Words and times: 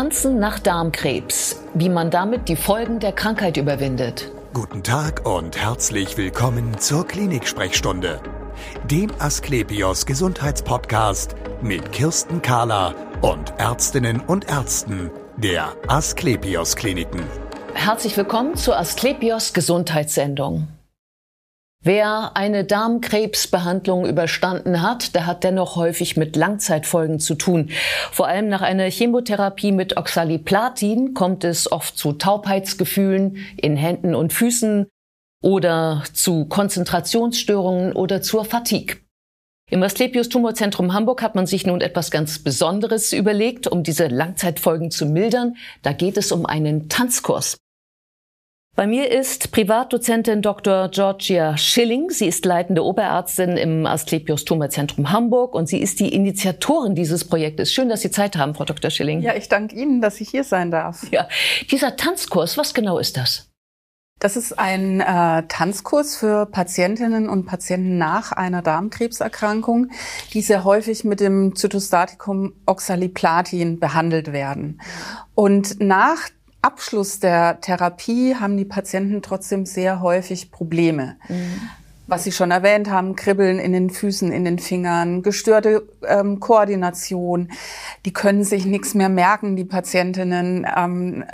Tanzen 0.00 0.38
nach 0.38 0.58
Darmkrebs. 0.58 1.62
Wie 1.74 1.90
man 1.90 2.10
damit 2.10 2.48
die 2.48 2.56
Folgen 2.56 3.00
der 3.00 3.12
Krankheit 3.12 3.58
überwindet. 3.58 4.32
Guten 4.54 4.82
Tag 4.82 5.26
und 5.26 5.58
herzlich 5.58 6.16
willkommen 6.16 6.78
zur 6.78 7.06
Klinik-Sprechstunde, 7.06 8.18
dem 8.90 9.10
Asklepios 9.18 10.06
Gesundheitspodcast 10.06 11.34
mit 11.60 11.92
Kirsten 11.92 12.40
Kahler 12.40 12.94
und 13.20 13.52
Ärztinnen 13.58 14.20
und 14.20 14.48
Ärzten 14.48 15.10
der 15.36 15.74
Asklepios 15.86 16.76
Kliniken. 16.76 17.22
Herzlich 17.74 18.16
willkommen 18.16 18.56
zur 18.56 18.78
Asklepios 18.78 19.52
Gesundheitssendung. 19.52 20.66
Wer 21.82 22.32
eine 22.36 22.64
Darmkrebsbehandlung 22.64 24.06
überstanden 24.06 24.82
hat, 24.82 25.14
der 25.14 25.24
hat 25.24 25.44
dennoch 25.44 25.76
häufig 25.76 26.14
mit 26.18 26.36
Langzeitfolgen 26.36 27.20
zu 27.20 27.34
tun. 27.36 27.70
Vor 28.12 28.26
allem 28.26 28.48
nach 28.50 28.60
einer 28.60 28.84
Chemotherapie 28.90 29.72
mit 29.72 29.96
Oxaliplatin 29.96 31.14
kommt 31.14 31.42
es 31.42 31.72
oft 31.72 31.96
zu 31.96 32.12
Taubheitsgefühlen 32.12 33.38
in 33.56 33.78
Händen 33.78 34.14
und 34.14 34.34
Füßen 34.34 34.88
oder 35.42 36.02
zu 36.12 36.44
Konzentrationsstörungen 36.44 37.94
oder 37.94 38.20
zur 38.20 38.44
Fatigue. 38.44 38.96
Im 39.70 39.82
Asklepios 39.82 40.28
Tumorzentrum 40.28 40.92
Hamburg 40.92 41.22
hat 41.22 41.34
man 41.34 41.46
sich 41.46 41.64
nun 41.64 41.80
etwas 41.80 42.10
ganz 42.10 42.40
Besonderes 42.40 43.14
überlegt, 43.14 43.68
um 43.68 43.84
diese 43.84 44.08
Langzeitfolgen 44.08 44.90
zu 44.90 45.06
mildern. 45.06 45.56
Da 45.82 45.92
geht 45.92 46.18
es 46.18 46.30
um 46.30 46.44
einen 46.44 46.90
Tanzkurs. 46.90 47.56
Bei 48.80 48.86
mir 48.86 49.10
ist 49.10 49.52
Privatdozentin 49.52 50.40
Dr. 50.40 50.88
Georgia 50.88 51.58
Schilling. 51.58 52.08
Sie 52.08 52.24
ist 52.24 52.46
leitende 52.46 52.82
Oberärztin 52.82 53.58
im 53.58 53.84
Asklepios 53.84 54.46
Tumorzentrum 54.46 55.12
Hamburg 55.12 55.54
und 55.54 55.66
sie 55.66 55.82
ist 55.82 56.00
die 56.00 56.14
Initiatorin 56.14 56.94
dieses 56.94 57.28
Projektes. 57.28 57.74
Schön, 57.74 57.90
dass 57.90 58.00
Sie 58.00 58.10
Zeit 58.10 58.36
haben, 58.36 58.54
Frau 58.54 58.64
Dr. 58.64 58.90
Schilling. 58.90 59.20
Ja, 59.20 59.34
ich 59.34 59.50
danke 59.50 59.76
Ihnen, 59.76 60.00
dass 60.00 60.18
ich 60.22 60.30
hier 60.30 60.44
sein 60.44 60.70
darf. 60.70 61.06
Ja, 61.10 61.28
dieser 61.70 61.96
Tanzkurs, 61.96 62.56
was 62.56 62.72
genau 62.72 62.98
ist 62.98 63.18
das? 63.18 63.50
Das 64.18 64.36
ist 64.36 64.58
ein 64.58 65.00
äh, 65.00 65.42
Tanzkurs 65.48 66.16
für 66.16 66.46
Patientinnen 66.46 67.28
und 67.28 67.44
Patienten 67.44 67.98
nach 67.98 68.32
einer 68.32 68.62
Darmkrebserkrankung, 68.62 69.90
die 70.32 70.40
sehr 70.40 70.64
häufig 70.64 71.04
mit 71.04 71.20
dem 71.20 71.54
Zytostatikum 71.54 72.54
Oxaliplatin 72.64 73.78
behandelt 73.78 74.32
werden. 74.32 74.80
Und 75.34 75.80
nach 75.80 76.28
Abschluss 76.62 77.20
der 77.20 77.60
Therapie 77.60 78.36
haben 78.36 78.56
die 78.56 78.64
Patienten 78.64 79.22
trotzdem 79.22 79.66
sehr 79.66 80.00
häufig 80.00 80.50
Probleme. 80.50 81.16
Mhm. 81.28 81.60
Was 82.10 82.24
Sie 82.24 82.32
schon 82.32 82.50
erwähnt 82.50 82.90
haben, 82.90 83.14
Kribbeln 83.14 83.60
in 83.60 83.72
den 83.72 83.88
Füßen, 83.88 84.32
in 84.32 84.44
den 84.44 84.58
Fingern, 84.58 85.22
gestörte 85.22 85.86
ähm, 86.04 86.40
Koordination. 86.40 87.52
Die 88.04 88.12
können 88.12 88.42
sich 88.42 88.66
nichts 88.66 88.94
mehr 88.94 89.08
merken, 89.08 89.54
die 89.54 89.64
Patientinnen, 89.64 90.66
ähm, 90.76 91.24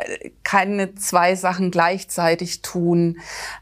keine 0.44 0.94
zwei 0.94 1.34
Sachen 1.34 1.70
gleichzeitig 1.70 2.60
tun. 2.60 3.20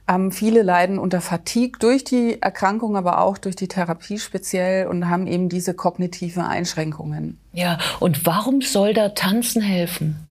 Ähm, 0.09 0.33
viele 0.33 0.63
leiden 0.63 0.99
unter 0.99 1.21
Fatigue 1.21 1.79
durch 1.79 2.03
die 2.03 2.43
Erkrankung, 2.43 2.97
aber 2.97 3.21
auch 3.21 3.39
durch 3.39 3.55
die 3.55 3.69
Therapie 3.69 4.19
speziell 4.19 4.89
und 4.89 5.09
haben 5.09 5.29
eben 5.29 5.49
diese 5.49 5.73
kognitive 5.73 6.45
Einschränkungen. 6.45 7.39
Ja, 7.53 7.79
und 8.01 8.27
warum 8.27 8.61
soll 8.61 8.93
da 8.93 9.11
Tanzen 9.11 9.63
helfen? 9.63 10.27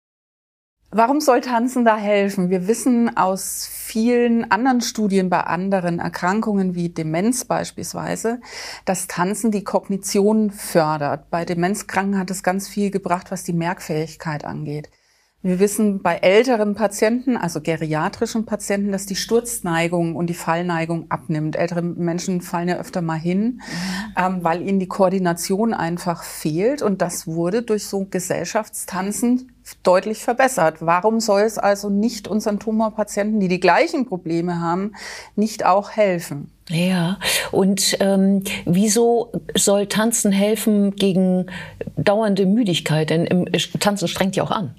Warum 0.96 1.22
soll 1.22 1.42
Tanzen 1.42 1.86
da 1.86 1.98
helfen? 1.98 2.52
Wir 2.52 2.68
wissen 2.68 3.18
aus 3.18 3.68
vielen 3.68 4.52
anderen 4.52 4.82
Studien 4.82 5.28
bei 5.28 5.40
anderen 5.40 5.98
Erkrankungen 5.98 6.76
wie 6.76 6.90
Demenz 6.90 7.46
beispielsweise, 7.46 8.40
dass 8.86 9.08
Tanzen 9.08 9.50
die 9.50 9.64
Kognition 9.64 10.52
fördert. 10.52 11.32
Bei 11.32 11.46
Demenzkranken 11.46 12.20
hat 12.20 12.30
es 12.30 12.44
ganz 12.44 12.68
viel 12.68 12.92
gebracht, 12.92 13.32
was 13.32 13.44
die 13.44 13.54
Merkfähigkeit 13.54 14.46
angeht. 14.46 14.92
Wir 15.42 15.60
wissen 15.60 16.04
bei 16.04 16.18
älteren 16.18 16.76
Patienten, 16.76 17.38
also 17.38 17.60
geriatrischen 17.60 18.46
Patienten, 18.46 18.92
dass 18.92 19.08
die 19.08 19.16
Sturzneigung 19.16 20.16
und 20.16 20.28
die 20.28 20.36
Fallneigung 20.36 21.10
abnimmt. 21.10 21.56
Ältere 21.56 21.82
Menschen 21.82 22.40
fallen 22.42 22.70
ja 22.70 22.78
öfter 22.78 23.02
mal 23.02 23.20
hin, 23.20 23.62
ähm, 24.16 24.44
weil 24.44 24.62
ihnen 24.62 24.80
die 24.80 24.88
Koordination 24.88 25.74
einfach 25.74 26.24
fehlt. 26.24 26.84
Und 26.84 27.02
das 27.02 27.26
wurde 27.26 27.64
durch 27.64 27.88
so 27.88 28.06
Gesellschaftstanzen 28.06 29.53
deutlich 29.84 30.24
verbessert. 30.24 30.78
Warum 30.80 31.20
soll 31.20 31.42
es 31.42 31.58
also 31.58 31.90
nicht 31.90 32.28
unseren 32.28 32.60
Tumorpatienten, 32.60 33.40
die 33.40 33.48
die 33.48 33.60
gleichen 33.60 34.06
Probleme 34.06 34.60
haben, 34.60 34.94
nicht 35.36 35.66
auch 35.66 35.92
helfen? 35.92 36.52
Ja, 36.70 37.20
und 37.52 37.98
ähm, 38.00 38.44
wieso 38.66 39.32
soll 39.54 39.88
Tanzen 39.88 40.32
helfen 40.32 40.96
gegen 40.96 41.48
dauernde 41.98 42.46
Müdigkeit? 42.46 43.10
Denn 43.10 43.26
im, 43.26 43.46
Tanzen 43.80 44.08
strengt 44.08 44.36
ja 44.36 44.44
auch 44.44 44.52
an. 44.52 44.76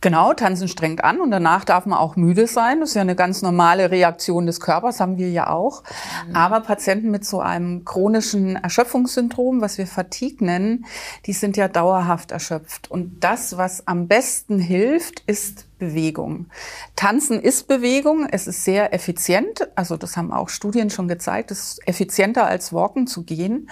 Genau, 0.00 0.32
tanzen 0.32 0.68
strengt 0.68 1.02
an 1.02 1.20
und 1.20 1.32
danach 1.32 1.64
darf 1.64 1.84
man 1.84 1.98
auch 1.98 2.14
müde 2.14 2.46
sein. 2.46 2.78
Das 2.78 2.90
ist 2.90 2.94
ja 2.94 3.00
eine 3.00 3.16
ganz 3.16 3.42
normale 3.42 3.90
Reaktion 3.90 4.46
des 4.46 4.60
Körpers, 4.60 5.00
haben 5.00 5.18
wir 5.18 5.28
ja 5.28 5.50
auch. 5.50 5.82
Mhm. 6.28 6.36
Aber 6.36 6.60
Patienten 6.60 7.10
mit 7.10 7.24
so 7.24 7.40
einem 7.40 7.84
chronischen 7.84 8.54
Erschöpfungssyndrom, 8.54 9.60
was 9.60 9.76
wir 9.76 9.88
Fatigue 9.88 10.46
nennen, 10.46 10.84
die 11.26 11.32
sind 11.32 11.56
ja 11.56 11.66
dauerhaft 11.66 12.30
erschöpft. 12.30 12.88
Und 12.88 13.24
das, 13.24 13.56
was 13.56 13.88
am 13.88 14.06
besten 14.06 14.60
hilft, 14.60 15.24
ist 15.26 15.66
Bewegung. 15.80 16.46
Tanzen 16.94 17.40
ist 17.40 17.66
Bewegung, 17.66 18.28
es 18.30 18.46
ist 18.46 18.62
sehr 18.62 18.94
effizient, 18.94 19.68
also 19.74 19.96
das 19.96 20.16
haben 20.16 20.32
auch 20.32 20.48
Studien 20.48 20.90
schon 20.90 21.08
gezeigt, 21.08 21.50
es 21.50 21.72
ist 21.72 21.88
effizienter 21.88 22.46
als 22.46 22.72
Walken 22.72 23.08
zu 23.08 23.24
gehen. 23.24 23.68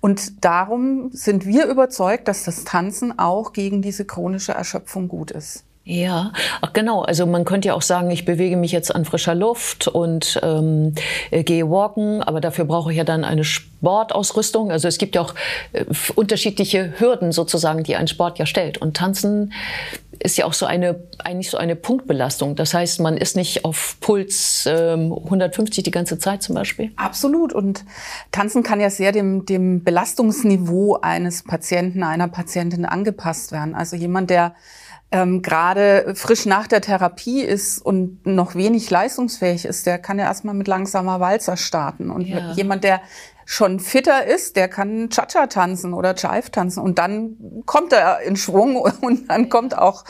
Und 0.00 0.44
darum 0.44 1.10
sind 1.12 1.46
wir 1.46 1.66
überzeugt, 1.66 2.28
dass 2.28 2.44
das 2.44 2.64
Tanzen 2.64 3.18
auch 3.18 3.54
gegen 3.54 3.80
diese 3.80 4.04
chronische 4.04 4.52
Erschöpfung 4.52 5.08
gut 5.08 5.30
ist. 5.30 5.64
Ja, 5.84 6.32
ach 6.60 6.72
genau. 6.72 7.02
Also 7.02 7.26
man 7.26 7.44
könnte 7.44 7.68
ja 7.68 7.74
auch 7.74 7.82
sagen, 7.82 8.10
ich 8.10 8.24
bewege 8.26 8.56
mich 8.56 8.70
jetzt 8.70 8.94
an 8.94 9.04
frischer 9.04 9.34
Luft 9.34 9.88
und 9.88 10.38
ähm, 10.42 10.94
äh, 11.30 11.42
gehe 11.42 11.70
walken, 11.70 12.22
aber 12.22 12.40
dafür 12.40 12.66
brauche 12.66 12.92
ich 12.92 12.98
ja 12.98 13.04
dann 13.04 13.24
eine 13.24 13.44
Sportausrüstung. 13.44 14.70
Also 14.70 14.88
es 14.88 14.98
gibt 14.98 15.14
ja 15.14 15.22
auch 15.22 15.34
äh, 15.72 15.86
unterschiedliche 16.14 16.92
Hürden 16.98 17.32
sozusagen, 17.32 17.82
die 17.82 17.96
ein 17.96 18.08
Sport 18.08 18.38
ja 18.38 18.44
stellt. 18.44 18.78
Und 18.78 18.96
Tanzen 18.96 19.54
ist 20.22 20.36
ja 20.36 20.44
auch 20.44 20.52
so 20.52 20.66
eine 20.66 21.02
eigentlich 21.18 21.48
so 21.48 21.56
eine 21.56 21.76
Punktbelastung. 21.76 22.56
Das 22.56 22.74
heißt, 22.74 23.00
man 23.00 23.16
ist 23.16 23.34
nicht 23.34 23.64
auf 23.64 23.96
Puls 24.00 24.68
ähm, 24.70 25.12
150 25.12 25.82
die 25.82 25.90
ganze 25.90 26.18
Zeit 26.18 26.42
zum 26.42 26.54
Beispiel. 26.54 26.92
Absolut. 26.96 27.54
Und 27.54 27.86
Tanzen 28.32 28.62
kann 28.62 28.80
ja 28.80 28.90
sehr 28.90 29.12
dem, 29.12 29.46
dem 29.46 29.82
Belastungsniveau 29.82 30.98
eines 31.00 31.42
Patienten, 31.42 32.02
einer 32.02 32.28
Patientin 32.28 32.84
angepasst 32.84 33.50
werden. 33.50 33.74
Also 33.74 33.96
jemand, 33.96 34.28
der 34.28 34.54
ähm, 35.12 35.42
gerade 35.42 36.14
frisch 36.14 36.46
nach 36.46 36.66
der 36.66 36.80
Therapie 36.80 37.42
ist 37.42 37.78
und 37.78 38.24
noch 38.26 38.54
wenig 38.54 38.88
leistungsfähig 38.90 39.64
ist, 39.64 39.86
der 39.86 39.98
kann 39.98 40.18
ja 40.18 40.26
erstmal 40.26 40.54
mit 40.54 40.68
langsamer 40.68 41.18
Walzer 41.18 41.56
starten. 41.56 42.10
Und 42.10 42.22
ja. 42.22 42.52
jemand, 42.52 42.84
der 42.84 43.00
schon 43.44 43.80
fitter 43.80 44.26
ist, 44.26 44.54
der 44.54 44.68
kann 44.68 45.10
Cha-Cha 45.10 45.48
tanzen 45.48 45.92
oder 45.92 46.14
Jive 46.14 46.52
tanzen 46.52 46.80
und 46.84 47.00
dann 47.00 47.62
kommt 47.66 47.92
er 47.92 48.20
in 48.20 48.36
Schwung 48.36 48.76
und 49.00 49.28
dann 49.28 49.48
kommt 49.48 49.76
auch 49.76 50.04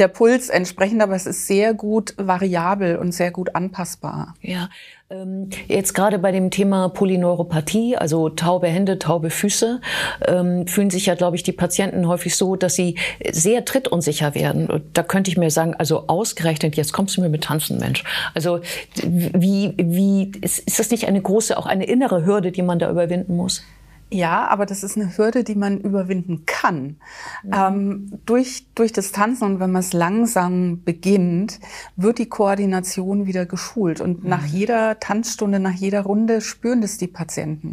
der 0.00 0.08
Puls 0.08 0.48
entsprechend, 0.48 1.00
aber 1.00 1.14
es 1.14 1.26
ist 1.26 1.46
sehr 1.46 1.72
gut 1.72 2.14
variabel 2.16 2.96
und 2.96 3.12
sehr 3.12 3.30
gut 3.30 3.54
anpassbar. 3.54 4.34
Ja. 4.40 4.68
Ähm, 5.12 5.50
jetzt 5.66 5.94
gerade 5.94 6.20
bei 6.20 6.30
dem 6.30 6.52
Thema 6.52 6.88
Polyneuropathie, 6.88 7.96
also 7.96 8.28
taube 8.28 8.68
Hände, 8.68 8.96
taube 9.00 9.30
Füße, 9.30 9.80
ähm, 10.28 10.68
fühlen 10.68 10.90
sich 10.90 11.06
ja, 11.06 11.16
glaube 11.16 11.34
ich, 11.34 11.42
die 11.42 11.50
Patienten 11.50 12.06
häufig 12.06 12.36
so, 12.36 12.54
dass 12.54 12.76
sie 12.76 12.94
sehr 13.28 13.64
trittunsicher 13.64 14.36
werden. 14.36 14.70
Und 14.70 14.84
da 14.92 15.02
könnte 15.02 15.28
ich 15.28 15.36
mir 15.36 15.50
sagen, 15.50 15.74
also 15.74 16.04
ausgerechnet, 16.06 16.76
jetzt 16.76 16.92
kommst 16.92 17.16
du 17.16 17.22
mir 17.22 17.28
mit 17.28 17.42
Tanzen, 17.42 17.78
Mensch. 17.78 18.04
Also 18.34 18.60
wie, 19.02 19.74
wie 19.76 20.30
ist, 20.42 20.60
ist 20.60 20.78
das 20.78 20.90
nicht 20.92 21.08
eine 21.08 21.20
große, 21.20 21.58
auch 21.58 21.66
eine 21.66 21.86
innere 21.86 22.24
Hürde, 22.24 22.52
die 22.52 22.62
man 22.62 22.78
da 22.78 22.88
überwinden 22.88 23.34
muss? 23.34 23.64
Ja, 24.12 24.48
aber 24.48 24.66
das 24.66 24.82
ist 24.82 24.96
eine 24.96 25.16
Hürde, 25.16 25.44
die 25.44 25.54
man 25.54 25.78
überwinden 25.78 26.44
kann. 26.44 26.96
Mhm. 27.44 27.52
Ähm, 27.52 28.12
durch, 28.26 28.66
durch 28.74 28.92
das 28.92 29.12
Tanzen 29.12 29.44
und 29.44 29.60
wenn 29.60 29.70
man 29.70 29.80
es 29.80 29.92
langsam 29.92 30.82
beginnt, 30.82 31.60
wird 31.94 32.18
die 32.18 32.28
Koordination 32.28 33.26
wieder 33.26 33.46
geschult. 33.46 34.00
Und 34.00 34.24
mhm. 34.24 34.30
nach 34.30 34.44
jeder 34.44 34.98
Tanzstunde, 34.98 35.60
nach 35.60 35.74
jeder 35.74 36.02
Runde 36.02 36.40
spüren 36.40 36.80
das 36.80 36.98
die 36.98 37.06
Patienten. 37.06 37.68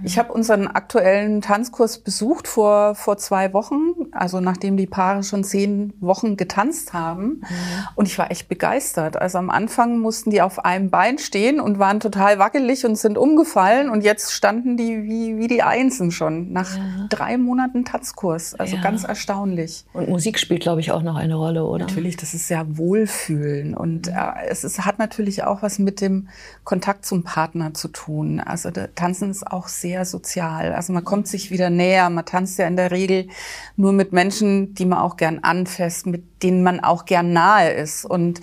Mhm. 0.00 0.04
Ich 0.04 0.18
habe 0.18 0.32
unseren 0.34 0.66
aktuellen 0.66 1.40
Tanzkurs 1.40 1.98
besucht 2.00 2.48
vor, 2.48 2.94
vor 2.94 3.16
zwei 3.16 3.54
Wochen, 3.54 4.01
also 4.12 4.40
nachdem 4.40 4.76
die 4.76 4.86
Paare 4.86 5.22
schon 5.22 5.42
zehn 5.42 5.92
Wochen 6.00 6.36
getanzt 6.36 6.92
haben. 6.92 7.24
Mhm. 7.24 7.44
Und 7.94 8.06
ich 8.06 8.18
war 8.18 8.30
echt 8.30 8.48
begeistert. 8.48 9.16
Also 9.16 9.38
am 9.38 9.50
Anfang 9.50 9.98
mussten 9.98 10.30
die 10.30 10.42
auf 10.42 10.64
einem 10.64 10.90
Bein 10.90 11.18
stehen 11.18 11.60
und 11.60 11.78
waren 11.78 11.98
total 11.98 12.38
wackelig 12.38 12.84
und 12.84 12.96
sind 12.96 13.16
umgefallen. 13.16 13.88
Und 13.88 14.04
jetzt 14.04 14.32
standen 14.32 14.76
die 14.76 15.02
wie, 15.04 15.38
wie 15.38 15.48
die 15.48 15.62
Einsen 15.62 16.10
schon, 16.10 16.52
nach 16.52 16.76
ja. 16.76 17.06
drei 17.08 17.38
Monaten 17.38 17.84
Tanzkurs. 17.84 18.54
Also 18.54 18.76
ja. 18.76 18.82
ganz 18.82 19.04
erstaunlich. 19.04 19.84
Und 19.92 20.08
Musik 20.08 20.38
spielt, 20.38 20.62
glaube 20.62 20.80
ich, 20.80 20.92
auch 20.92 21.02
noch 21.02 21.16
eine 21.16 21.34
Rolle, 21.34 21.64
oder? 21.64 21.86
Natürlich, 21.86 22.16
das 22.16 22.34
ist 22.34 22.48
ja 22.50 22.64
Wohlfühlen. 22.68 23.74
Und 23.74 24.08
äh, 24.08 24.12
es 24.48 24.64
ist, 24.64 24.84
hat 24.84 24.98
natürlich 24.98 25.44
auch 25.44 25.62
was 25.62 25.78
mit 25.78 26.00
dem 26.00 26.28
Kontakt 26.64 27.06
zum 27.06 27.22
Partner 27.22 27.72
zu 27.72 27.88
tun. 27.88 28.40
Also 28.40 28.70
Tanzen 28.70 29.30
ist 29.30 29.46
auch 29.46 29.68
sehr 29.68 30.04
sozial. 30.04 30.74
Also 30.74 30.92
man 30.92 31.04
kommt 31.04 31.28
sich 31.28 31.50
wieder 31.50 31.70
näher. 31.70 32.10
Man 32.10 32.26
tanzt 32.26 32.58
ja 32.58 32.66
in 32.66 32.76
der 32.76 32.90
Regel 32.90 33.28
nur 33.76 33.92
mit 33.92 34.01
Menschen, 34.10 34.74
die 34.74 34.86
man 34.86 34.98
auch 34.98 35.16
gern 35.16 35.38
anfasst, 35.42 36.06
mit 36.06 36.32
denen 36.42 36.62
man 36.62 36.80
auch 36.80 37.04
gern 37.04 37.32
nahe 37.32 37.70
ist. 37.70 38.04
Und 38.04 38.40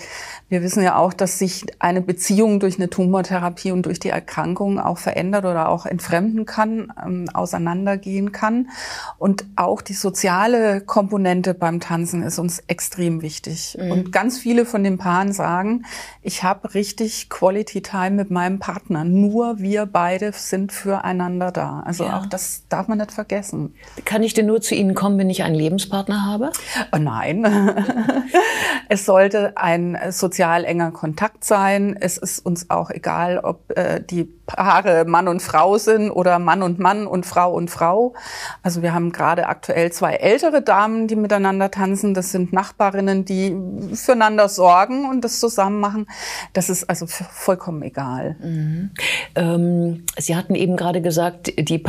wir 0.48 0.62
wissen 0.62 0.84
ja 0.84 0.96
auch, 0.96 1.14
dass 1.14 1.38
sich 1.38 1.66
eine 1.80 2.02
Beziehung 2.02 2.60
durch 2.60 2.78
eine 2.78 2.90
Tumortherapie 2.90 3.72
und 3.72 3.86
durch 3.86 4.00
die 4.00 4.10
Erkrankung 4.10 4.80
auch 4.80 4.98
verändert 4.98 5.46
oder 5.46 5.70
auch 5.70 5.86
entfremden 5.86 6.46
kann, 6.46 6.94
ähm, 7.06 7.30
auseinandergehen 7.34 8.32
kann. 8.32 8.70
Und 9.18 9.46
auch 9.56 9.82
die 9.82 9.94
soziale 9.94 10.82
Komponente 10.82 11.54
beim 11.54 11.80
Tanzen 11.80 12.24
ist 12.24 12.40
uns 12.40 12.60
extrem 12.68 13.22
wichtig. 13.22 13.78
Mhm. 13.80 13.92
Und 13.92 14.12
ganz 14.12 14.40
viele 14.40 14.66
von 14.66 14.84
den 14.84 14.98
Paaren 14.98 15.34
sagen, 15.34 15.84
ich 16.22 16.44
habe 16.44 16.74
richtig 16.74 17.30
Quality 17.30 17.82
Time 17.82 18.12
mit 18.12 18.32
meinem 18.32 18.60
Partner. 18.60 19.04
Nur 19.04 19.60
wir 19.60 19.86
beide 19.86 20.32
sind 20.32 20.72
füreinander 20.72 21.52
da. 21.52 21.82
Also 21.86 22.06
ja. 22.06 22.20
auch 22.20 22.26
das 22.26 22.64
darf 22.70 22.88
man 22.88 23.00
nicht 23.00 23.12
vergessen. 23.12 23.74
Kann 24.06 24.24
ich 24.24 24.34
denn 24.34 24.46
nur 24.46 24.62
zu 24.62 24.76
Ihnen 24.76 24.96
kommen, 24.96 25.18
wenn 25.18 25.30
ich 25.30 25.44
einen 25.50 25.60
Lebenspartner 25.60 26.26
habe? 26.26 26.52
Oh 26.92 26.98
nein. 26.98 27.46
es 28.90 29.06
sollte 29.06 29.58
ein 29.58 29.98
sozial 30.12 30.66
enger 30.66 30.92
Kontakt 30.92 31.44
sein. 31.44 31.98
Es 32.00 32.18
ist 32.18 32.40
uns 32.46 32.70
auch 32.70 32.90
egal, 32.90 33.40
ob 33.40 33.78
äh, 33.78 34.02
die 34.02 34.24
Paare 34.50 35.06
Mann 35.06 35.28
und 35.28 35.42
Frau 35.42 35.78
sind 35.78 36.10
oder 36.10 36.40
Mann 36.40 36.64
und 36.64 36.80
Mann 36.80 37.06
und 37.06 37.26
Frau 37.26 37.54
und 37.54 37.70
Frau. 37.70 38.16
Also 38.64 38.82
wir 38.82 38.94
haben 38.94 39.12
gerade 39.12 39.48
aktuell 39.48 39.92
zwei 39.92 40.16
ältere 40.16 40.64
Damen, 40.64 41.08
die 41.08 41.16
miteinander 41.16 41.70
tanzen. 41.70 42.16
Das 42.16 42.32
sind 42.32 42.52
Nachbarinnen, 42.52 43.26
die 43.26 43.56
füreinander 43.94 44.50
sorgen 44.50 45.08
und 45.08 45.24
das 45.24 45.40
zusammen 45.40 45.80
machen. 45.80 46.08
Das 46.54 46.70
ist 46.70 46.90
also 46.90 47.06
vollkommen 47.06 47.84
egal. 47.84 48.38
Mhm. 48.42 48.92
Ähm, 49.36 50.06
Sie 50.18 50.36
hatten 50.36 50.56
eben 50.56 50.76
gerade 50.78 51.02
gesagt, 51.02 51.54
die, 51.58 51.84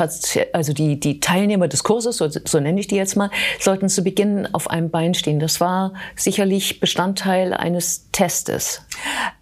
also 0.53 0.73
die, 0.75 1.01
die 1.01 1.21
Teilnehmer 1.21 1.67
des 1.67 1.83
Kurses, 1.83 2.19
so, 2.19 2.29
so 2.29 2.61
nenne 2.61 2.79
ich 2.79 2.89
die 2.89 2.97
jetzt 2.97 3.17
mal, 3.17 3.31
sollten 3.59 3.89
zu 3.89 4.03
Beginn 4.03 4.49
auf 4.53 4.71
einem 4.71 4.91
Bein 4.91 5.15
stehen. 5.15 5.41
Das 5.41 5.61
war 5.61 5.93
sicherlich 6.17 6.81
Bestandteil 6.81 7.55
eines 7.55 8.11
Testes. 8.13 8.83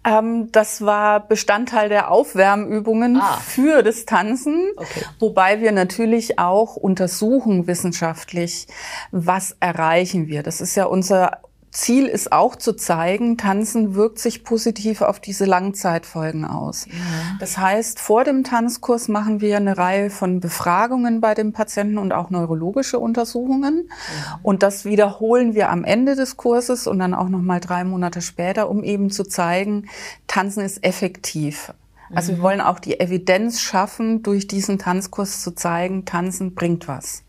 Ähm, 0.05 0.51
das 0.51 0.81
war 0.81 1.27
Bestandteil 1.27 1.89
der 1.89 2.11
Aufwärmübungen 2.11 3.17
ah. 3.17 3.37
für 3.45 3.83
das 3.83 4.05
Tanzen, 4.05 4.71
okay. 4.75 5.03
wobei 5.19 5.61
wir 5.61 5.71
natürlich 5.71 6.39
auch 6.39 6.75
untersuchen 6.75 7.67
wissenschaftlich, 7.67 8.67
was 9.11 9.55
erreichen 9.59 10.27
wir. 10.27 10.43
Das 10.43 10.61
ist 10.61 10.75
ja 10.75 10.85
unser 10.85 11.39
Ziel 11.71 12.07
ist 12.07 12.31
auch 12.31 12.55
zu 12.55 12.73
zeigen, 12.73 13.37
Tanzen 13.37 13.93
wirkt 13.93 14.19
sich 14.19 14.43
positiv 14.43 15.01
auf 15.01 15.19
diese 15.19 15.45
Langzeitfolgen 15.45 16.45
aus. 16.45 16.85
Ja. 16.87 16.93
Das 17.39 17.57
heißt, 17.57 17.99
vor 17.99 18.23
dem 18.23 18.43
Tanzkurs 18.43 19.07
machen 19.07 19.39
wir 19.39 19.57
eine 19.57 19.77
Reihe 19.77 20.09
von 20.09 20.39
Befragungen 20.39 21.21
bei 21.21 21.35
dem 21.35 21.53
Patienten 21.53 21.97
und 21.97 22.11
auch 22.11 22.31
neurologische 22.31 22.97
Untersuchungen. 22.97 23.89
Ja. 23.89 24.39
Und 24.41 24.63
das 24.63 24.83
wiederholen 24.85 25.53
wir 25.53 25.69
am 25.69 25.83
Ende 25.83 26.15
des 26.15 26.37
Kurses 26.37 26.87
und 26.87 26.99
dann 26.99 27.13
auch 27.13 27.29
noch 27.29 27.41
mal 27.41 27.59
drei 27.59 27.83
Monate 27.83 28.21
später, 28.21 28.69
um 28.69 28.83
eben 28.83 29.11
zu 29.11 29.23
zeigen, 29.23 29.89
Tanzen 30.27 30.63
ist 30.63 30.83
effektiv. 30.83 31.73
Also 32.13 32.31
mhm. 32.31 32.37
wir 32.37 32.43
wollen 32.43 32.61
auch 32.61 32.79
die 32.79 32.99
Evidenz 32.99 33.61
schaffen, 33.61 34.23
durch 34.23 34.47
diesen 34.47 34.79
Tanzkurs 34.79 35.41
zu 35.41 35.51
zeigen, 35.51 36.05
Tanzen 36.05 36.55
bringt 36.55 36.87
was. 36.87 37.23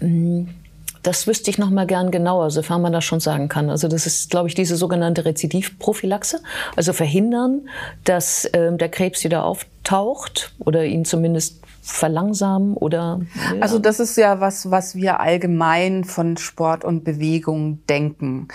Mhm. 0.00 0.48
Das 1.08 1.26
wüsste 1.26 1.48
ich 1.48 1.56
noch 1.56 1.70
mal 1.70 1.86
gern 1.86 2.10
genauer, 2.10 2.50
sofern 2.50 2.82
man 2.82 2.92
das 2.92 3.02
schon 3.02 3.18
sagen 3.18 3.48
kann. 3.48 3.70
Also 3.70 3.88
das 3.88 4.04
ist, 4.04 4.28
glaube 4.28 4.48
ich, 4.48 4.54
diese 4.54 4.76
sogenannte 4.76 5.24
Rezidivprophylaxe, 5.24 6.42
also 6.76 6.92
verhindern, 6.92 7.66
dass 8.04 8.46
ähm, 8.52 8.76
der 8.76 8.90
Krebs 8.90 9.24
wieder 9.24 9.46
auftaucht 9.88 10.54
oder 10.58 10.84
ihn 10.84 11.04
zumindest 11.04 11.62
verlangsamen 11.80 12.74
oder? 12.74 13.20
Ja. 13.34 13.60
Also 13.60 13.78
das 13.78 13.98
ist 13.98 14.16
ja 14.18 14.40
was, 14.40 14.70
was 14.70 14.94
wir 14.94 15.20
allgemein 15.20 16.04
von 16.04 16.36
Sport 16.36 16.84
und 16.84 17.02
Bewegung 17.02 17.80
denken. 17.88 18.48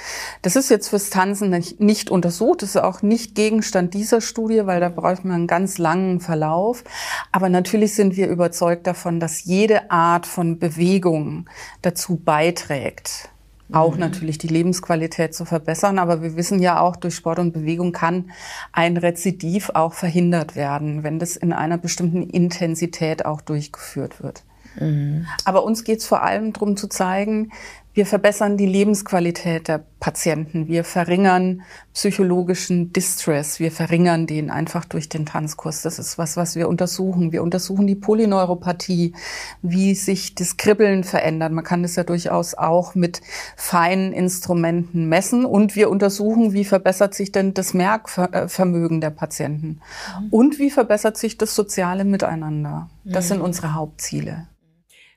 Das 0.43 0.55
ist 0.55 0.69
jetzt 0.69 0.89
fürs 0.89 1.09
Tanzen 1.09 1.49
nicht, 1.79 2.11
untersucht, 2.11 2.61
das 2.61 2.69
ist 2.69 2.81
auch 2.81 3.01
nicht 3.01 3.33
Gegenstand 3.33 3.95
dieser 3.95 4.21
Studie, 4.21 4.65
weil 4.65 4.79
da 4.79 4.89
braucht 4.89 5.25
man 5.25 5.33
einen 5.33 5.47
ganz 5.47 5.79
langen 5.79 6.19
Verlauf. 6.19 6.83
Aber 7.31 7.49
natürlich 7.49 7.95
sind 7.95 8.15
wir 8.15 8.27
überzeugt 8.27 8.85
davon, 8.85 9.19
dass 9.19 9.45
jede 9.45 9.89
Art 9.89 10.27
von 10.27 10.59
Bewegung 10.59 11.49
dazu 11.81 12.17
beiträgt, 12.17 13.29
auch 13.73 13.93
mhm. 13.93 13.99
natürlich 13.99 14.37
die 14.37 14.47
Lebensqualität 14.47 15.33
zu 15.33 15.45
verbessern. 15.45 15.99
Aber 15.99 16.21
wir 16.21 16.35
wissen 16.35 16.59
ja 16.59 16.79
auch, 16.79 16.95
durch 16.95 17.15
Sport 17.15 17.39
und 17.39 17.53
Bewegung 17.53 17.91
kann 17.91 18.31
ein 18.71 18.97
Rezidiv 18.97 19.71
auch 19.73 19.93
verhindert 19.93 20.55
werden, 20.55 21.03
wenn 21.03 21.19
das 21.19 21.35
in 21.35 21.53
einer 21.53 21.77
bestimmten 21.77 22.23
Intensität 22.23 23.25
auch 23.25 23.41
durchgeführt 23.41 24.21
wird. 24.21 24.43
Mhm. 24.79 25.27
Aber 25.45 25.63
uns 25.63 25.83
geht 25.83 25.99
es 25.99 26.05
vor 26.05 26.23
allem 26.23 26.53
darum 26.53 26.77
zu 26.77 26.87
zeigen, 26.87 27.51
wir 27.93 28.07
verbessern 28.07 28.57
die 28.57 28.65
Lebensqualität 28.65 29.67
der 29.67 29.83
Patienten. 29.99 30.67
Wir 30.67 30.83
verringern 30.83 31.61
psychologischen 31.93 32.91
Distress. 32.91 33.59
Wir 33.59 33.71
verringern 33.71 34.25
den 34.25 34.49
einfach 34.49 34.83
durch 34.83 35.09
den 35.09 35.27
Tanzkurs. 35.27 35.83
Das 35.83 35.99
ist 35.99 36.17
was, 36.17 36.35
was 36.35 36.55
wir 36.55 36.67
untersuchen. 36.67 37.31
Wir 37.31 37.43
untersuchen 37.43 37.85
die 37.85 37.95
Polyneuropathie, 37.95 39.13
wie 39.61 39.93
sich 39.93 40.33
das 40.33 40.57
Kribbeln 40.57 41.03
verändert. 41.03 41.51
Man 41.51 41.63
kann 41.63 41.83
das 41.83 41.95
ja 41.95 42.03
durchaus 42.03 42.55
auch 42.55 42.95
mit 42.95 43.21
feinen 43.55 44.11
Instrumenten 44.11 45.07
messen. 45.07 45.45
Und 45.45 45.75
wir 45.75 45.91
untersuchen, 45.91 46.51
wie 46.53 46.65
verbessert 46.65 47.13
sich 47.13 47.31
denn 47.31 47.53
das 47.53 47.75
Merkvermögen 47.75 49.01
der 49.01 49.11
Patienten. 49.11 49.79
Mhm. 50.19 50.29
Und 50.31 50.59
wie 50.59 50.71
verbessert 50.71 51.17
sich 51.17 51.37
das 51.37 51.53
soziale 51.53 52.05
Miteinander. 52.05 52.89
Das 53.05 53.27
sind 53.27 53.37
mhm. 53.37 53.45
unsere 53.45 53.75
Hauptziele. 53.75 54.47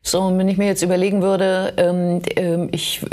So, 0.06 0.20
und 0.20 0.38
wenn 0.38 0.47
ich 0.47 0.56
mir 0.56 0.67
jetzt 0.67 0.82
überlegen 0.82 1.20
würde, 1.20 1.75
ähm, 1.79 2.23
äh, 2.37 2.69
ich 2.70 3.05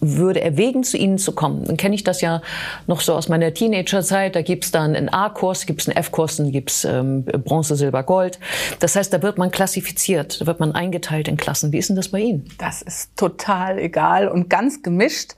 würde 0.00 0.40
erwägen, 0.40 0.82
zu 0.82 0.96
Ihnen 0.96 1.18
zu 1.18 1.32
kommen, 1.32 1.66
dann 1.66 1.76
kenne 1.76 1.94
ich 1.94 2.04
das 2.04 2.22
ja 2.22 2.40
noch 2.86 3.02
so 3.02 3.12
aus 3.12 3.28
meiner 3.28 3.52
Teenagerzeit. 3.52 4.34
Da 4.34 4.40
gibt's 4.40 4.70
dann 4.70 4.96
einen 4.96 5.10
A-Kurs, 5.10 5.66
gibt's 5.66 5.88
einen 5.88 5.98
F-Kurs, 5.98 6.38
dann 6.38 6.52
gibt's 6.52 6.86
ähm, 6.86 7.26
Bronze, 7.26 7.76
Silber, 7.76 8.02
Gold. 8.02 8.38
Das 8.78 8.96
heißt, 8.96 9.12
da 9.12 9.20
wird 9.20 9.36
man 9.36 9.50
klassifiziert, 9.50 10.40
da 10.40 10.46
wird 10.46 10.58
man 10.58 10.72
eingeteilt 10.72 11.28
in 11.28 11.36
Klassen. 11.36 11.70
Wie 11.70 11.76
ist 11.76 11.90
denn 11.90 11.96
das 11.96 12.08
bei 12.08 12.20
Ihnen? 12.20 12.48
Das 12.56 12.80
ist 12.80 13.14
total 13.16 13.78
egal 13.78 14.28
und 14.28 14.48
ganz 14.48 14.82
gemischt. 14.82 15.34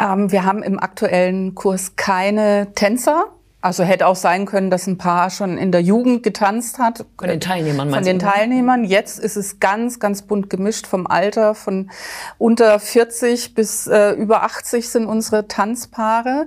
Ähm, 0.00 0.32
wir 0.32 0.46
haben 0.46 0.62
im 0.62 0.78
aktuellen 0.80 1.54
Kurs 1.54 1.96
keine 1.96 2.68
Tänzer 2.74 3.26
also 3.60 3.82
hätte 3.82 4.06
auch 4.06 4.16
sein 4.16 4.46
können, 4.46 4.70
dass 4.70 4.86
ein 4.86 4.98
Paar 4.98 5.30
schon 5.30 5.58
in 5.58 5.72
der 5.72 5.82
Jugend 5.82 6.22
getanzt 6.22 6.78
hat. 6.78 7.04
Von 7.18 7.28
den 7.28 7.40
Teilnehmern, 7.40 7.90
Von 7.90 8.04
den 8.04 8.20
Teilnehmern. 8.20 8.84
Jetzt 8.84 9.18
ist 9.18 9.36
es 9.36 9.58
ganz, 9.58 9.98
ganz 9.98 10.22
bunt 10.22 10.48
gemischt 10.48 10.86
vom 10.86 11.06
Alter. 11.08 11.54
Von 11.54 11.90
unter 12.38 12.78
40 12.78 13.54
bis 13.54 13.88
äh, 13.88 14.12
über 14.12 14.44
80 14.44 14.88
sind 14.88 15.06
unsere 15.06 15.48
Tanzpaare. 15.48 16.46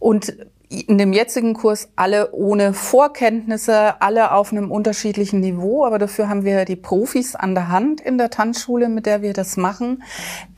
Und 0.00 0.34
in 0.68 0.98
dem 0.98 1.12
jetzigen 1.12 1.54
Kurs 1.54 1.90
alle 1.96 2.32
ohne 2.32 2.74
Vorkenntnisse, 2.74 4.02
alle 4.02 4.32
auf 4.32 4.52
einem 4.52 4.70
unterschiedlichen 4.70 5.40
Niveau, 5.40 5.84
aber 5.84 5.98
dafür 5.98 6.28
haben 6.28 6.44
wir 6.44 6.64
die 6.64 6.76
Profis 6.76 7.34
an 7.34 7.54
der 7.54 7.68
Hand 7.68 8.00
in 8.00 8.18
der 8.18 8.30
Tanzschule, 8.30 8.88
mit 8.88 9.06
der 9.06 9.22
wir 9.22 9.32
das 9.32 9.56
machen. 9.56 10.02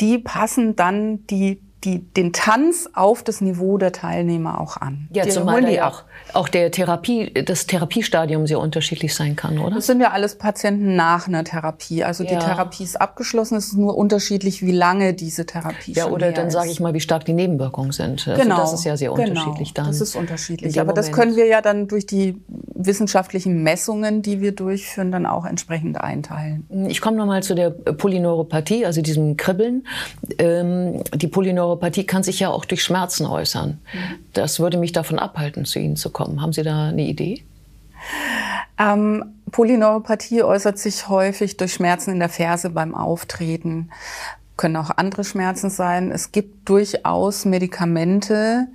Die 0.01 0.19
passen 0.19 0.75
dann 0.75 1.27
die 1.27 1.61
die, 1.85 2.01
den 2.01 2.33
Tanz 2.33 2.89
auf 2.93 3.23
das 3.23 3.41
Niveau 3.41 3.79
der 3.79 3.93
Teilnehmer 3.93 4.61
auch 4.61 4.77
an. 4.77 5.09
Ja, 5.13 5.25
die 5.25 5.31
zumal 5.31 5.65
die 5.65 5.81
auch, 5.81 6.03
auch 6.35 6.49
der 6.49 6.71
Therapie, 6.71 7.33
das 7.33 7.67
Therapiestadium 7.67 8.47
sehr 8.47 8.59
unterschiedlich 8.59 9.15
sein 9.15 9.35
kann, 9.35 9.59
oder? 9.59 9.77
Das 9.77 9.87
sind 9.87 10.01
ja 10.01 10.11
alles 10.11 10.37
Patienten 10.37 10.95
nach 10.95 11.27
einer 11.27 11.43
Therapie. 11.43 12.05
Also 12.05 12.25
ja. 12.25 12.31
die 12.31 12.45
Therapie 12.45 12.85
ist 12.85 13.01
abgeschlossen, 13.01 13.57
es 13.57 13.69
ist 13.69 13.77
nur 13.77 13.97
unterschiedlich, 13.97 14.63
wie 14.63 14.73
lange 14.73 15.15
diese 15.15 15.47
Therapie 15.47 15.93
Ja, 15.93 16.09
oder 16.09 16.33
dann 16.33 16.51
sage 16.51 16.71
ich 16.71 16.81
mal, 16.81 16.93
wie 16.93 17.01
stark 17.01 17.25
die 17.25 17.33
Nebenwirkungen 17.33 17.93
sind. 17.93 18.29
Also 18.29 18.43
genau. 18.43 18.59
Das 18.59 18.75
ist 18.75 18.85
ja 18.85 18.97
sehr 18.97 19.11
genau. 19.13 19.29
unterschiedlich 19.29 19.73
dann. 19.73 19.87
Das 19.87 20.01
ist 20.03 20.17
unterschiedlich. 20.17 20.81
Aber 20.81 20.93
das 20.93 21.13
können 21.13 21.35
wir 21.37 21.47
ja 21.47 21.63
dann 21.63 21.89
durch 21.89 22.05
die 22.05 22.37
wissenschaftlichen 22.87 23.63
Messungen, 23.63 24.23
die 24.23 24.41
wir 24.41 24.53
durchführen, 24.53 25.13
dann 25.13 25.27
auch 25.27 25.45
entsprechend 25.45 26.01
einteilen. 26.01 26.67
Ich 26.89 27.01
komme 27.01 27.17
nochmal 27.17 27.43
zu 27.43 27.55
der 27.55 27.71
Polyneuropathie, 27.71 28.87
also 28.87 29.03
diesem 29.03 29.37
Kribbeln. 29.37 29.87
Ähm, 30.39 31.03
die 31.15 31.29
Polyneuropathie 31.29 32.05
kann 32.05 32.23
sich 32.23 32.41
ja 32.41 32.51
auch 32.51 32.65
durch 32.65 32.83
Schmerzen 32.83 33.27
äußern. 33.27 33.79
Das 34.33 34.61
würde 34.61 34.79
mich 34.79 34.93
davon 34.93 35.19
abhalten, 35.19 35.65
zu 35.65 35.79
Ihnen 35.79 35.97
zu 35.97 36.11
kommen. 36.11 36.41
Haben 36.43 36.53
Sie 36.53 36.63
da 36.63 36.89
eine 36.89 37.03
Idee? 37.03 37.45
Ähm, 38.79 39.25
Polyneuropathie 39.51 40.43
äußert 40.43 40.79
sich 40.79 41.09
häufig 41.09 41.57
durch 41.57 41.75
Schmerzen 41.75 42.13
in 42.13 42.19
der 42.19 42.29
Ferse 42.29 42.71
beim 42.71 42.95
Auftreten. 42.95 43.91
Können 44.57 44.77
auch 44.77 44.91
andere 44.97 45.25
Schmerzen 45.25 45.71
sein. 45.71 46.11
Es 46.11 46.33
gibt 46.33 46.69
durchaus 46.69 47.45
Medikamente, 47.45 48.69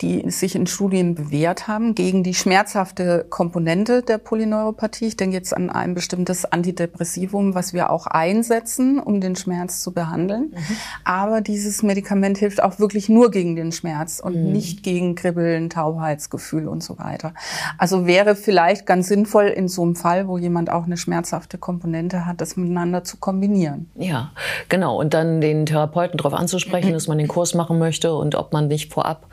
die 0.00 0.30
sich 0.30 0.54
in 0.54 0.66
Studien 0.66 1.14
bewährt 1.14 1.68
haben 1.68 1.94
gegen 1.94 2.22
die 2.22 2.34
schmerzhafte 2.34 3.24
Komponente 3.30 4.02
der 4.02 4.18
Polyneuropathie. 4.18 5.06
Ich 5.06 5.16
denke 5.16 5.36
jetzt 5.36 5.56
an 5.56 5.70
ein 5.70 5.94
bestimmtes 5.94 6.44
Antidepressivum, 6.44 7.54
was 7.54 7.72
wir 7.72 7.90
auch 7.90 8.06
einsetzen, 8.06 8.98
um 8.98 9.20
den 9.20 9.36
Schmerz 9.36 9.82
zu 9.82 9.92
behandeln. 9.92 10.52
Mhm. 10.54 10.76
Aber 11.04 11.40
dieses 11.40 11.82
Medikament 11.82 12.36
hilft 12.36 12.62
auch 12.62 12.78
wirklich 12.78 13.08
nur 13.08 13.30
gegen 13.30 13.56
den 13.56 13.72
Schmerz 13.72 14.20
und 14.20 14.36
mhm. 14.36 14.52
nicht 14.52 14.82
gegen 14.82 15.14
Kribbeln, 15.14 15.70
Taubheitsgefühl 15.70 16.68
und 16.68 16.82
so 16.82 16.98
weiter. 16.98 17.32
Also 17.78 18.06
wäre 18.06 18.36
vielleicht 18.36 18.84
ganz 18.84 19.08
sinnvoll 19.08 19.46
in 19.46 19.68
so 19.68 19.82
einem 19.82 19.96
Fall, 19.96 20.28
wo 20.28 20.36
jemand 20.36 20.70
auch 20.70 20.84
eine 20.84 20.98
schmerzhafte 20.98 21.56
Komponente 21.56 22.26
hat, 22.26 22.40
das 22.42 22.56
miteinander 22.56 23.02
zu 23.04 23.16
kombinieren. 23.16 23.90
Ja, 23.94 24.32
genau. 24.68 25.00
Und 25.00 25.14
dann 25.14 25.40
den 25.40 25.64
Therapeuten 25.64 26.18
darauf 26.18 26.34
anzusprechen, 26.34 26.92
dass 26.92 27.08
man 27.08 27.16
den 27.16 27.28
Kurs 27.28 27.54
machen 27.54 27.78
möchte 27.78 28.14
und 28.14 28.34
ob 28.34 28.52
man 28.52 28.68
nicht 28.68 28.92
vorab 28.92 29.28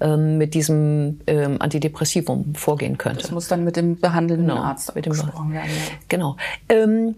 ähm, 0.00 0.38
mit 0.38 0.54
diesem 0.54 1.20
ähm, 1.26 1.60
Antidepressivum 1.60 2.54
vorgehen 2.54 2.98
könnte. 2.98 3.22
Das 3.22 3.30
muss 3.30 3.48
dann 3.48 3.64
mit 3.64 3.76
dem 3.76 3.98
behandelnden 3.98 4.48
genau, 4.48 4.60
Arzt 4.60 4.94
mit 4.94 5.06
dem 5.06 5.12
gesprochen 5.12 5.52
werden. 5.52 5.70
Ja. 5.70 5.94
Genau. 6.08 6.36
Ähm, 6.68 7.14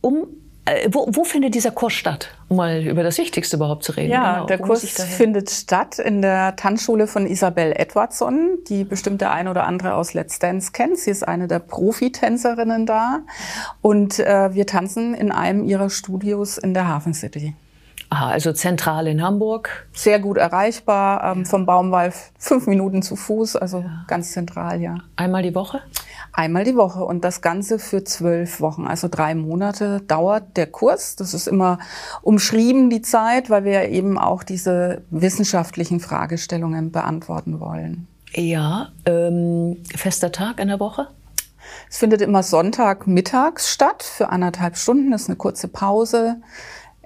um 0.00 0.26
äh, 0.68 0.88
wo, 0.92 1.06
wo, 1.10 1.24
findet 1.24 1.54
dieser 1.54 1.70
Kurs 1.70 1.94
statt? 1.94 2.28
Um 2.48 2.58
mal 2.58 2.82
über 2.82 3.02
das 3.02 3.16
Wichtigste 3.18 3.56
überhaupt 3.56 3.84
zu 3.84 3.92
reden. 3.92 4.12
Ja, 4.12 4.34
genau. 4.34 4.46
der 4.46 4.58
Kurs 4.58 4.84
findet 4.84 5.50
statt 5.50 5.98
in 5.98 6.20
der 6.20 6.56
Tanzschule 6.56 7.06
von 7.06 7.26
Isabel 7.26 7.72
Edwardson, 7.74 8.58
die 8.68 8.84
bestimmt 8.84 9.20
der 9.20 9.32
eine 9.32 9.50
oder 9.50 9.64
andere 9.64 9.94
aus 9.94 10.14
Let's 10.14 10.38
Dance 10.38 10.72
kennt. 10.72 10.98
Sie 10.98 11.10
ist 11.10 11.26
eine 11.26 11.48
der 11.48 11.60
Profitänzerinnen 11.60 12.84
da. 12.84 13.20
Und 13.80 14.18
äh, 14.18 14.54
wir 14.54 14.66
tanzen 14.66 15.14
in 15.14 15.32
einem 15.32 15.64
ihrer 15.64 15.88
Studios 15.88 16.58
in 16.58 16.74
der 16.74 16.86
Hafen 16.86 17.14
City. 17.14 17.54
Aha, 18.10 18.30
also 18.30 18.52
zentral 18.52 19.06
in 19.06 19.22
Hamburg. 19.22 19.86
Sehr 19.92 20.18
gut 20.18 20.38
erreichbar, 20.38 21.36
ähm, 21.36 21.44
vom 21.44 21.66
Baumwall 21.66 22.12
fünf 22.38 22.66
Minuten 22.66 23.02
zu 23.02 23.16
Fuß, 23.16 23.56
also 23.56 23.80
ja. 23.80 24.04
ganz 24.06 24.32
zentral, 24.32 24.80
ja. 24.80 24.96
Einmal 25.16 25.42
die 25.42 25.54
Woche? 25.54 25.82
Einmal 26.32 26.64
die 26.64 26.76
Woche 26.76 27.04
und 27.04 27.22
das 27.22 27.42
Ganze 27.42 27.78
für 27.78 28.04
zwölf 28.04 28.60
Wochen, 28.60 28.86
also 28.86 29.08
drei 29.08 29.34
Monate 29.34 30.00
dauert 30.00 30.56
der 30.56 30.68
Kurs. 30.68 31.16
Das 31.16 31.34
ist 31.34 31.48
immer 31.48 31.78
umschrieben, 32.22 32.88
die 32.88 33.02
Zeit, 33.02 33.50
weil 33.50 33.64
wir 33.64 33.88
eben 33.88 34.18
auch 34.18 34.42
diese 34.42 35.02
wissenschaftlichen 35.10 36.00
Fragestellungen 36.00 36.92
beantworten 36.92 37.60
wollen. 37.60 38.06
Ja, 38.34 38.88
ähm, 39.04 39.82
fester 39.94 40.32
Tag 40.32 40.60
in 40.60 40.68
der 40.68 40.80
Woche? 40.80 41.08
Es 41.90 41.98
findet 41.98 42.22
immer 42.22 42.42
Sonntag 42.42 43.06
mittags 43.06 43.70
statt 43.70 44.02
für 44.02 44.30
anderthalb 44.30 44.76
Stunden. 44.76 45.10
Das 45.10 45.22
ist 45.22 45.28
eine 45.28 45.36
kurze 45.36 45.68
Pause. 45.68 46.36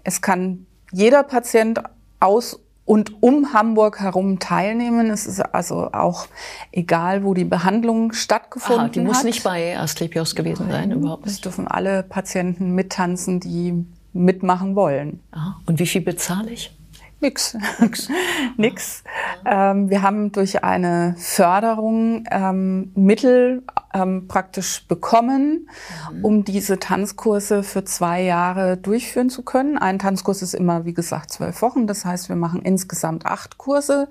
Es 0.04 0.21
kann 0.21 0.66
jeder 0.92 1.22
Patient 1.22 1.82
aus 2.20 2.61
und 2.84 3.22
um 3.22 3.52
Hamburg 3.52 4.00
herum 4.00 4.38
teilnehmen. 4.38 5.11
Es 5.11 5.26
ist 5.26 5.40
also 5.40 5.90
auch 5.92 6.26
egal, 6.72 7.25
wo 7.25 7.34
die 7.34 7.44
Behandlung 7.44 8.12
stattgefunden 8.12 8.84
hat. 8.84 8.94
Die 8.94 9.00
muss 9.00 9.25
nicht 9.25 9.44
bei 9.44 9.78
Asklepios 9.78 10.34
gewesen 10.34 10.70
sein, 10.70 10.90
überhaupt 10.90 11.25
nicht. 11.25 11.34
Es 11.34 11.40
dürfen 11.40 11.66
alle 11.66 12.02
Patienten 12.02 12.75
mittanzen, 12.75 13.40
die 13.40 13.84
mitmachen 14.12 14.75
wollen. 14.75 15.20
Aha. 15.30 15.61
Und 15.66 15.78
wie 15.78 15.87
viel 15.87 16.02
bezahle 16.02 16.50
ich? 16.50 16.76
Nix. 17.23 17.57
Nix. 17.79 18.09
Nix. 18.57 19.05
Ähm, 19.47 19.88
wir 19.88 20.02
haben 20.02 20.33
durch 20.33 20.64
eine 20.64 21.14
Förderung 21.17 22.25
ähm, 22.31 22.91
Mittel 22.97 23.62
ähm, 23.95 24.26
praktisch 24.26 24.87
bekommen, 24.88 25.69
mhm. 26.12 26.25
um 26.25 26.45
diese 26.45 26.81
Tanzkurse 26.81 27.62
für 27.62 27.85
zwei 27.85 28.23
Jahre 28.23 28.76
durchführen 28.76 29.31
zu 29.31 29.43
können. 29.43 29.79
Ein 29.79 30.00
Tanzkurs 30.00 30.43
ist 30.43 30.55
immer, 30.55 30.85
wie 30.85 30.95
gesagt, 30.95 31.31
zwölf 31.31 31.62
Wochen. 31.62 31.87
Das 31.87 32.05
heißt, 32.05 32.29
wir 32.29 32.37
machen 32.37 32.62
insgesamt 32.62 33.25
acht 33.25 33.57
Kurse. 33.57 34.09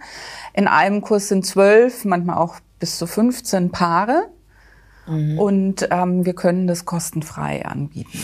In 0.54 0.70
einem 0.70 1.02
Kurs 1.02 1.28
sind 1.28 1.46
zwölf, 1.46 2.06
manchmal 2.06 2.38
auch 2.38 2.56
bis 2.80 2.98
zu 2.98 3.08
15 3.08 3.72
Paare. 3.72 4.30
Mhm. 5.06 5.38
Und 5.38 5.88
ähm, 5.92 6.26
wir 6.26 6.34
können 6.34 6.66
das 6.66 6.86
kostenfrei 6.86 7.66
anbieten. 7.66 8.20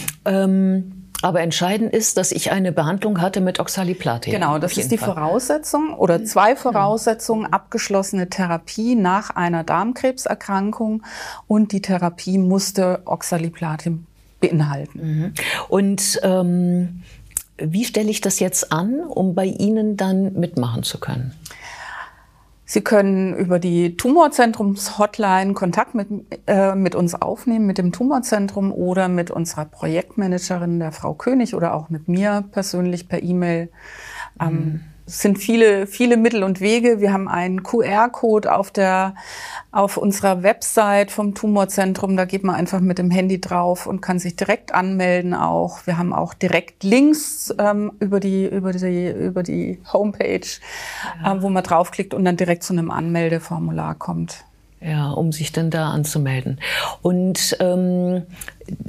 Aber 1.21 1.41
entscheidend 1.41 1.93
ist, 1.93 2.17
dass 2.17 2.31
ich 2.31 2.51
eine 2.51 2.71
Behandlung 2.71 3.21
hatte 3.21 3.41
mit 3.41 3.59
Oxaliplatin. 3.59 4.31
Genau, 4.31 4.59
das 4.59 4.77
ist 4.77 4.91
die 4.91 4.97
Fall. 4.97 5.15
Voraussetzung 5.15 5.93
oder 5.95 6.23
zwei 6.23 6.55
Voraussetzungen. 6.55 7.51
Abgeschlossene 7.51 8.29
Therapie 8.29 8.95
nach 8.95 9.31
einer 9.31 9.63
Darmkrebserkrankung 9.63 11.03
und 11.47 11.71
die 11.71 11.81
Therapie 11.81 12.37
musste 12.37 13.01
Oxaliplatin 13.05 14.05
beinhalten. 14.39 14.99
Mhm. 14.99 15.33
Und 15.69 16.19
ähm, 16.21 17.01
wie 17.57 17.85
stelle 17.85 18.11
ich 18.11 18.21
das 18.21 18.39
jetzt 18.39 18.71
an, 18.71 18.99
um 18.99 19.33
bei 19.33 19.45
Ihnen 19.45 19.97
dann 19.97 20.33
mitmachen 20.33 20.83
zu 20.83 20.99
können? 20.99 21.33
Sie 22.69 22.81
können 22.81 23.33
über 23.33 23.59
die 23.59 23.95
Tumorzentrums-Hotline 23.95 25.53
Kontakt 25.53 25.95
mit, 25.95 26.09
äh, 26.47 26.75
mit 26.75 26.95
uns 26.95 27.15
aufnehmen, 27.15 27.65
mit 27.65 27.77
dem 27.77 27.93
Tumorzentrum 27.93 28.73
oder 28.73 29.07
mit 29.07 29.31
unserer 29.31 29.63
Projektmanagerin, 29.63 30.77
der 30.77 30.91
Frau 30.91 31.13
König, 31.13 31.55
oder 31.55 31.73
auch 31.73 31.89
mit 31.89 32.09
mir 32.09 32.43
persönlich 32.51 33.07
per 33.07 33.23
E-Mail. 33.23 33.69
Ähm, 34.41 34.53
mhm. 34.53 34.83
Es 35.07 35.21
sind 35.21 35.37
viele, 35.37 35.87
viele 35.87 36.17
Mittel 36.17 36.43
und 36.43 36.59
Wege. 36.59 36.99
Wir 36.99 37.13
haben 37.13 37.29
einen 37.29 37.63
QR-Code 37.63 38.53
auf 38.53 38.71
der, 38.71 39.15
auf 39.71 39.95
unserer 39.95 40.43
Website 40.43 41.11
vom 41.11 41.33
Tumorzentrum. 41.33 42.17
Da 42.17 42.25
geht 42.25 42.43
man 42.43 42.55
einfach 42.55 42.81
mit 42.81 42.97
dem 42.97 43.09
Handy 43.09 43.39
drauf 43.39 43.87
und 43.87 44.01
kann 44.01 44.19
sich 44.19 44.35
direkt 44.35 44.73
anmelden 44.73 45.33
auch. 45.33 45.87
Wir 45.87 45.97
haben 45.97 46.11
auch 46.11 46.33
direkt 46.33 46.83
Links 46.83 47.55
ähm, 47.57 47.93
über 48.01 48.19
die, 48.19 48.47
über 48.47 48.73
die, 48.73 49.09
über 49.09 49.43
die 49.43 49.79
Homepage, 49.93 50.45
ja. 51.23 51.35
äh, 51.35 51.41
wo 51.41 51.47
man 51.47 51.63
draufklickt 51.63 52.13
und 52.13 52.25
dann 52.25 52.35
direkt 52.35 52.63
zu 52.63 52.73
einem 52.73 52.91
Anmeldeformular 52.91 53.95
kommt. 53.95 54.43
Ja, 54.79 55.09
um 55.09 55.31
sich 55.31 55.51
dann 55.51 55.71
da 55.71 55.89
anzumelden. 55.89 56.59
Und 57.01 57.57
ähm, 57.59 58.23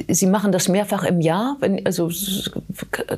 Sie 0.08 0.26
machen 0.26 0.52
das 0.52 0.68
mehrfach 0.68 1.04
im 1.04 1.20
Jahr, 1.20 1.56
wenn, 1.60 1.86
also 1.86 2.10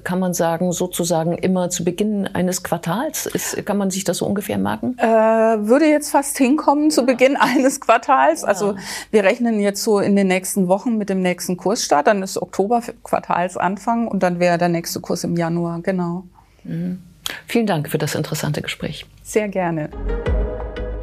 kann 0.04 0.18
man 0.20 0.34
sagen, 0.34 0.72
sozusagen 0.72 1.36
immer 1.38 1.70
zu 1.70 1.84
Beginn 1.84 2.26
eines 2.26 2.62
Quartals. 2.62 3.26
Ist, 3.26 3.64
kann 3.64 3.78
man 3.78 3.90
sich 3.90 4.04
das 4.04 4.18
so 4.18 4.26
ungefähr 4.26 4.58
merken? 4.58 4.96
Äh, 4.98 5.06
würde 5.06 5.86
jetzt 5.86 6.10
fast 6.10 6.36
hinkommen 6.38 6.90
zu 6.90 7.06
Beginn 7.06 7.36
eines 7.36 7.80
Quartals. 7.80 8.44
Also 8.44 8.76
wir 9.10 9.24
rechnen 9.24 9.60
jetzt 9.60 9.82
so 9.82 9.98
in 10.00 10.16
den 10.16 10.28
nächsten 10.28 10.68
Wochen 10.68 10.98
mit 10.98 11.08
dem 11.08 11.22
nächsten 11.22 11.56
Kursstart. 11.56 12.06
Dann 12.06 12.22
ist 12.22 12.40
Oktober 12.40 12.82
Quartalsanfang 13.02 14.06
und 14.06 14.22
dann 14.22 14.38
wäre 14.38 14.58
der 14.58 14.68
nächste 14.68 15.00
Kurs 15.00 15.24
im 15.24 15.36
Januar, 15.36 15.80
genau. 15.80 16.24
Mhm. 16.64 17.00
Vielen 17.46 17.66
Dank 17.66 17.88
für 17.88 17.98
das 17.98 18.14
interessante 18.14 18.60
Gespräch. 18.60 19.06
Sehr 19.22 19.48
gerne. 19.48 19.88